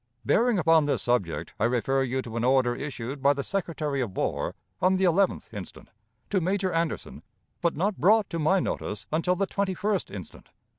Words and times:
Bearing 0.25 0.57
upon 0.57 0.85
this 0.85 0.99
subject, 1.03 1.53
I 1.59 1.65
refer 1.65 2.01
you 2.01 2.23
to 2.23 2.35
an 2.35 2.43
order 2.43 2.73
issued 2.73 3.21
by 3.21 3.33
the 3.33 3.43
Secretary 3.43 4.01
of 4.01 4.17
War, 4.17 4.55
on 4.81 4.95
the 4.95 5.03
11th 5.03 5.53
instant, 5.53 5.91
to 6.31 6.41
Major 6.41 6.73
Anderson, 6.73 7.21
but 7.61 7.75
not 7.75 7.99
brought 7.99 8.27
to 8.31 8.39
my 8.39 8.59
notice 8.59 9.05
until 9.11 9.35
the 9.35 9.45
21st 9.45 10.09
instant. 10.09 10.49